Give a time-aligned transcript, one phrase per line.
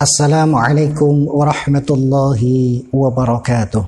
[0.00, 3.84] Assalamualaikum warahmatullahi wabarakatuh.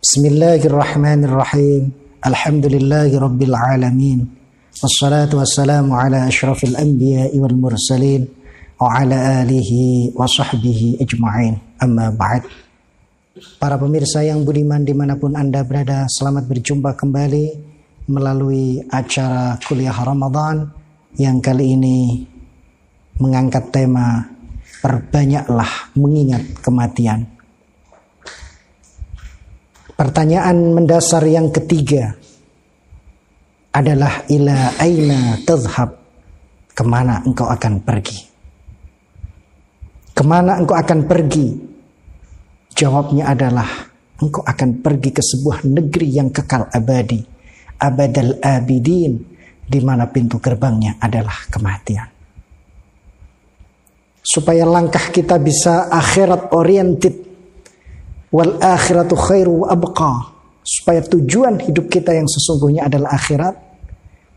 [0.00, 1.92] Bismillahirrahmanirrahim.
[2.24, 4.24] Alhamdulillahi rabbil alamin.
[4.80, 5.36] Wassalatu.
[13.60, 17.67] Para pemirsa yang budiman di mana pun Anda berada, selamat berjumpa kembali
[18.08, 20.64] melalui acara kuliah Ramadan
[21.20, 22.24] yang kali ini
[23.20, 24.24] mengangkat tema
[24.80, 27.28] perbanyaklah mengingat kematian.
[29.92, 32.16] Pertanyaan mendasar yang ketiga
[33.76, 36.00] adalah ila aina tadhhab?
[36.72, 38.18] Ke mana engkau akan pergi?
[40.14, 41.48] Ke mana engkau akan pergi?
[42.78, 43.66] Jawabnya adalah
[44.22, 47.37] engkau akan pergi ke sebuah negeri yang kekal abadi
[47.78, 49.22] abadal abidin
[49.68, 52.08] di mana pintu gerbangnya adalah kematian.
[54.20, 57.16] Supaya langkah kita bisa akhirat oriented
[58.34, 60.36] wal akhiratu khairu abqa.
[60.60, 63.54] Supaya tujuan hidup kita yang sesungguhnya adalah akhirat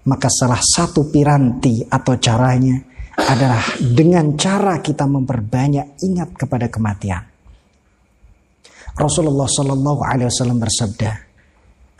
[0.07, 2.79] maka salah satu piranti atau caranya
[3.19, 7.21] adalah dengan cara kita memperbanyak ingat kepada kematian.
[8.97, 11.30] Rasulullah Shallallahu Alaihi Wasallam bersabda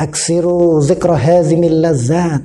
[0.02, 2.41] aksiru zikra hazimil lazat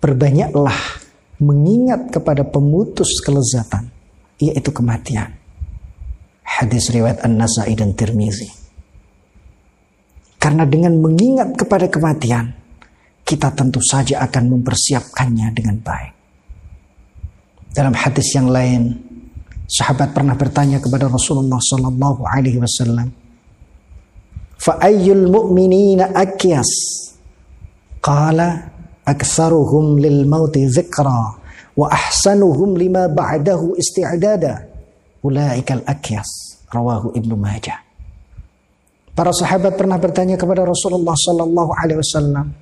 [0.00, 1.04] perbanyaklah
[1.36, 3.92] mengingat kepada pemutus kelezatan
[4.40, 5.38] yaitu kematian
[6.48, 8.48] Hadis riwayat An-Nasai dan Tirmizi.
[10.40, 12.56] Karena dengan mengingat kepada kematian,
[13.20, 16.12] kita tentu saja akan mempersiapkannya dengan baik.
[17.76, 18.96] Dalam hadis yang lain,
[19.68, 23.12] sahabat pernah bertanya kepada Rasulullah sallallahu alaihi wasallam,
[24.58, 26.68] "Fa ayyul mu'minina akyas?"
[28.02, 28.68] Qala,
[29.06, 31.22] "Aktsaruhum lil mauti dzikra
[31.78, 34.66] wa ahsanuhum lima ba'dahu isti'dada."
[35.22, 37.82] Ulaikal akyas rawahu Ibnu Majah.
[39.18, 42.54] Para sahabat pernah bertanya kepada Rasulullah sallallahu alaihi wasallam,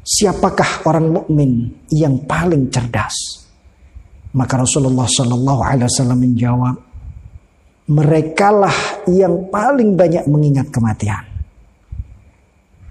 [0.00, 3.12] siapakah orang mukmin yang paling cerdas?
[4.32, 6.87] Maka Rasulullah sallallahu alaihi wasallam menjawab,
[7.88, 11.24] merekalah yang paling banyak mengingat kematian.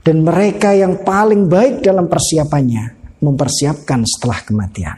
[0.02, 4.98] Dan mereka yang paling baik dalam persiapannya mempersiapkan setelah kematian.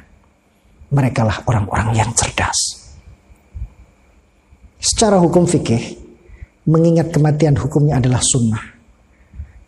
[0.89, 2.89] Merekalah orang-orang yang cerdas.
[4.79, 5.97] Secara hukum fikih,
[6.69, 8.79] mengingat kematian hukumnya adalah sunnah.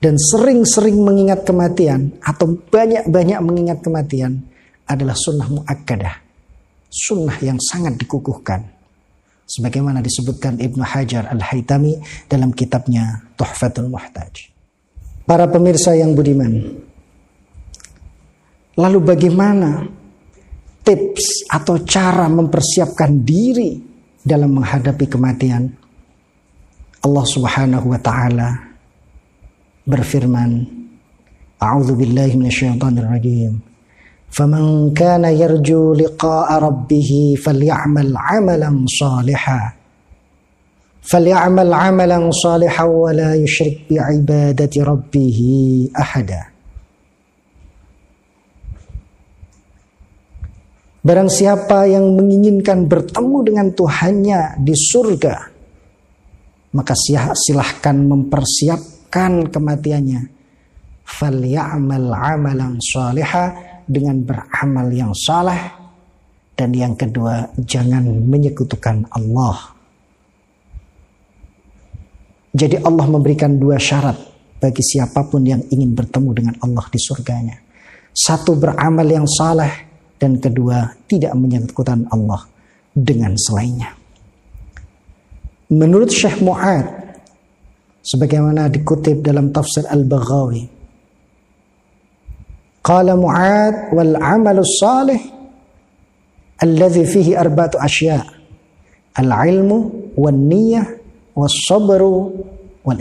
[0.01, 4.41] Dan sering-sering mengingat kematian atau banyak-banyak mengingat kematian
[4.89, 6.15] adalah sunnah muakkadah.
[6.89, 8.80] Sunnah yang sangat dikukuhkan.
[9.51, 11.99] Sebagaimana disebutkan Ibnu Hajar Al-Haytami
[12.31, 14.47] dalam kitabnya Tuhfatul Muhtaj.
[15.27, 16.79] Para pemirsa yang budiman.
[18.79, 19.83] Lalu bagaimana
[20.87, 23.75] tips atau cara mempersiapkan diri
[24.23, 25.67] dalam menghadapi kematian.
[27.03, 28.49] Allah Subhanahu wa taala
[29.83, 30.63] berfirman,
[31.59, 33.70] A'udzu billahi minasyaitonir rajim.
[34.36, 37.10] فمن كان يرجو لقاء ربه
[37.44, 39.60] فليعمل عملا صالحا
[41.02, 45.40] فليعمل عملا صالحا ولا يشرك بعبادة ربه
[45.98, 46.42] أحدا
[51.06, 55.38] Barang siapa yang menginginkan bertemu dengan Tuhannya di surga,
[56.74, 60.34] maka silahkan mempersiapkan kematiannya.
[61.06, 65.61] Falyamal amalan salihah dengan beramal yang saleh
[66.55, 69.73] dan yang kedua jangan menyekutukan Allah.
[72.51, 74.19] Jadi Allah memberikan dua syarat
[74.59, 77.57] bagi siapa pun yang ingin bertemu dengan Allah di surganya.
[78.11, 79.71] Satu beramal yang saleh
[80.19, 82.43] dan kedua tidak menyekutukan Allah
[82.91, 83.95] dengan selainnya.
[85.71, 86.83] Menurut Syekh Mu'ad
[88.03, 90.80] sebagaimana dikutip dalam tafsir Al-Baghawi
[92.81, 95.21] Qala Mu'ad wal amalu salih
[96.61, 98.25] alladhi fihi arba'atu asya'
[99.21, 100.85] al-ilmu niyyah
[101.37, 102.33] was sabru
[102.81, 102.99] wal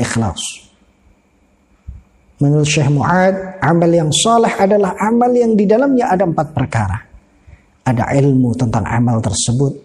[2.41, 6.97] Menurut Syekh Mu'ad, amal yang saleh adalah amal yang di dalamnya ada empat perkara.
[7.85, 9.77] Ada ilmu tentang amal tersebut,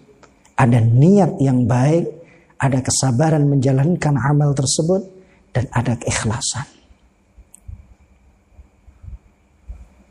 [0.56, 2.08] ada niat yang baik,
[2.56, 5.04] ada kesabaran menjalankan amal tersebut,
[5.52, 6.75] dan ada keikhlasan.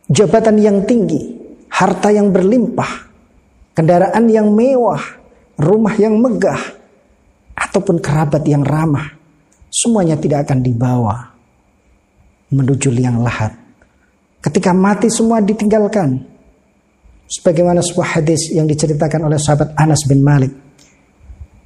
[0.05, 1.21] Jabatan yang tinggi,
[1.69, 2.91] harta yang berlimpah,
[3.73, 5.01] kendaraan yang mewah,
[5.57, 6.61] rumah yang megah,
[7.57, 9.09] ataupun kerabat yang ramah,
[9.73, 11.33] semuanya tidak akan dibawa
[12.53, 13.65] menuju liang lahat
[14.45, 16.21] Ketika mati semua ditinggalkan.
[17.25, 20.53] Sebagaimana sebuah hadis yang diceritakan oleh sahabat Anas bin Malik.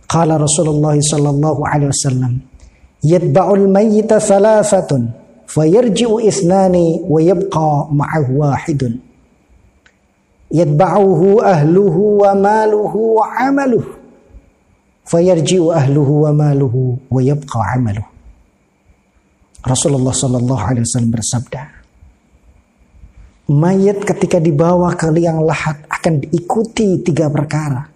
[0.08, 2.40] Qala Rasulullah sallallahu alaihi wasallam,
[3.04, 5.12] "Yatba'ul mayyita thalathatun,
[5.50, 9.02] fayarji'u isnani wa yabqa ma'ahu wahidun."
[10.50, 13.98] Yatba'uhu ahluhu wa maluhu wa 'amaluhu.
[15.10, 18.10] Fayarji'u ahluhu wa maluhu wa yabqa 'amaluhu.
[19.66, 21.62] Rasulullah sallallahu alaihi wasallam bersabda,
[23.52, 27.90] mayat ketika dibawa ke liang lahat akan diikuti tiga perkara.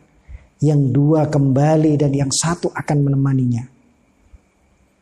[0.63, 3.67] Yang dua kembali dan yang satu akan menemaninya.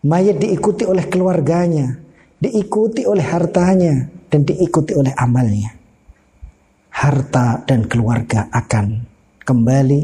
[0.09, 2.00] Mayat diikuti oleh keluarganya,
[2.41, 5.71] diikuti oleh hartanya, dan diikuti oleh amalnya.
[6.91, 9.05] Harta dan keluarga akan
[9.45, 10.01] kembali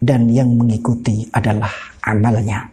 [0.00, 1.70] dan yang mengikuti adalah
[2.06, 2.70] amalnya.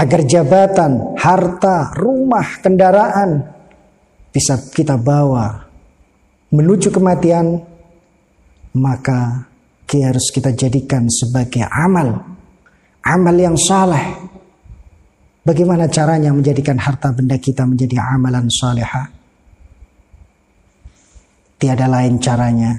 [0.00, 3.30] Agar jabatan, harta, rumah, kendaraan,
[4.32, 5.60] bisa kita bawa
[6.48, 7.60] menuju kematian,
[8.80, 9.50] maka
[9.90, 12.38] harus kita jadikan sebagai amal,
[13.02, 14.29] amal yang saleh.
[15.40, 19.08] Bagaimana caranya menjadikan harta benda kita menjadi amalan salehah?
[21.60, 22.72] Tiada lain caranya.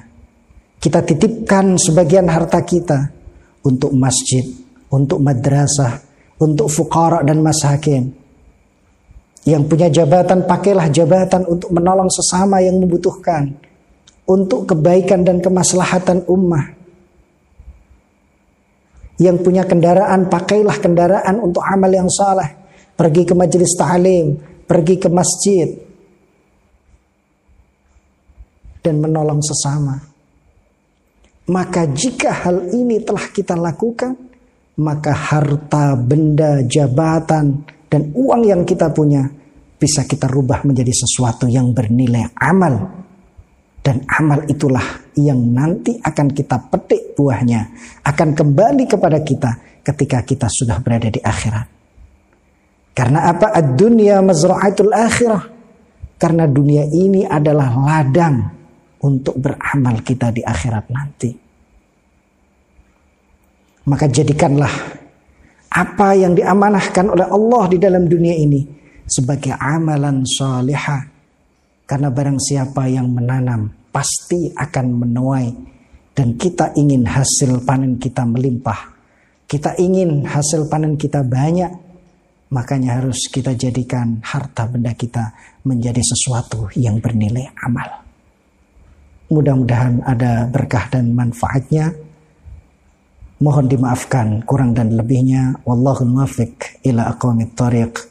[0.81, 3.09] Kita titipkan sebagian harta kita
[3.65, 4.41] untuk masjid,
[4.89, 6.01] untuk madrasah,
[6.41, 8.21] untuk fukara dan masakin
[9.41, 13.49] yang punya jabatan pakailah jabatan untuk menolong sesama yang membutuhkan.
[14.29, 16.77] Untuk kebaikan dan kemaslahatan ummah.
[19.21, 22.57] Yang punya kendaraan pakailah kendaraan untuk amal yang saleh.
[22.97, 24.33] Pergi ke majelis ta'lim,
[24.65, 25.69] pergi ke masjid.
[28.81, 29.93] Dan menolong sesama.
[31.53, 34.17] Maka jika hal ini telah kita lakukan,
[34.81, 39.27] maka harta, benda, jabatan, dan uang yang kita punya
[39.75, 43.03] bisa kita rubah menjadi sesuatu yang bernilai amal.
[43.81, 47.61] Dan amal itulah yang nanti akan kita petik buahnya.
[48.05, 51.67] Akan kembali kepada kita ketika kita sudah berada di akhirat.
[52.93, 53.49] Karena apa?
[53.49, 55.43] Ad-dunya mazra'atul akhirah.
[56.21, 58.45] Karena dunia ini adalah ladang
[59.01, 61.31] untuk beramal kita di akhirat nanti.
[63.89, 64.69] Maka jadikanlah
[65.71, 68.61] apa yang diamanahkan oleh Allah di dalam dunia ini
[69.09, 71.01] sebagai amalan salihah.
[71.91, 75.47] Karena barang siapa yang menanam pasti akan menuai
[76.15, 78.95] dan kita ingin hasil panen kita melimpah.
[79.43, 81.91] Kita ingin hasil panen kita banyak.
[82.51, 85.35] Makanya harus kita jadikan harta benda kita
[85.67, 88.07] menjadi sesuatu yang bernilai amal.
[89.27, 91.91] Mudah-mudahan ada berkah dan manfaatnya.
[93.43, 95.59] Mohon dimaafkan kurang dan lebihnya.
[95.67, 98.10] Wallahu muwaffiq ila aqwamit thariq.